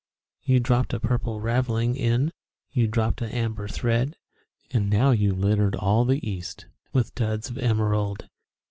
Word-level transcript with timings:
You 0.41 0.59
dropped 0.59 0.95
a 0.95 0.99
Purple 0.99 1.41
Ravelling 1.41 1.95
in 1.95 2.31
You 2.71 2.87
dropped 2.87 3.21
an 3.21 3.29
Amber 3.29 3.67
thread 3.67 4.15
And 4.71 4.89
now 4.89 5.11
you've 5.11 5.37
littered 5.37 5.75
all 5.75 6.05
the 6.05 6.27
east 6.27 6.65
With 6.91 7.13
Duds 7.13 7.51
of 7.51 7.59
Emerald! 7.59 8.27